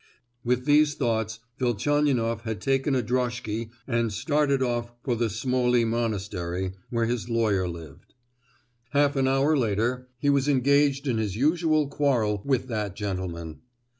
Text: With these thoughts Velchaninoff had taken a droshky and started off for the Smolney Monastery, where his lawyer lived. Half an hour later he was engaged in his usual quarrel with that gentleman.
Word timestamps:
With 0.43 0.65
these 0.65 0.95
thoughts 0.95 1.37
Velchaninoff 1.59 2.41
had 2.41 2.59
taken 2.59 2.95
a 2.95 3.03
droshky 3.03 3.69
and 3.85 4.11
started 4.11 4.63
off 4.63 4.91
for 5.03 5.15
the 5.15 5.29
Smolney 5.29 5.85
Monastery, 5.85 6.71
where 6.89 7.05
his 7.05 7.29
lawyer 7.29 7.67
lived. 7.69 8.15
Half 8.93 9.15
an 9.15 9.27
hour 9.27 9.55
later 9.55 10.07
he 10.17 10.31
was 10.31 10.47
engaged 10.49 11.05
in 11.07 11.19
his 11.19 11.35
usual 11.35 11.87
quarrel 11.87 12.41
with 12.43 12.67
that 12.67 12.95
gentleman. 12.95 13.59